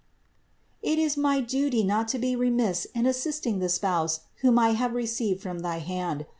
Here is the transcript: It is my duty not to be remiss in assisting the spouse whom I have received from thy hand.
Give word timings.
It 0.81 0.97
is 0.97 1.15
my 1.15 1.41
duty 1.41 1.83
not 1.83 2.07
to 2.07 2.17
be 2.17 2.35
remiss 2.35 2.85
in 2.85 3.05
assisting 3.05 3.59
the 3.59 3.69
spouse 3.69 4.21
whom 4.37 4.57
I 4.57 4.69
have 4.71 4.95
received 4.95 5.43
from 5.43 5.59
thy 5.59 5.77
hand. 5.77 6.25